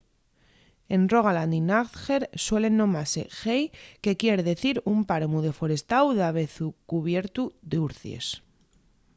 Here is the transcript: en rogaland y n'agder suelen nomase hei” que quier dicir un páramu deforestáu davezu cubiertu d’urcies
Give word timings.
en 0.95 1.01
rogaland 1.13 1.53
y 1.59 1.61
n'agder 1.67 2.21
suelen 2.45 2.73
nomase 2.81 3.23
hei” 3.41 3.61
que 4.03 4.17
quier 4.19 4.39
dicir 4.49 4.75
un 4.93 4.99
páramu 5.09 5.39
deforestáu 5.47 6.05
davezu 6.19 6.67
cubiertu 6.89 7.43
d’urcies 7.69 8.25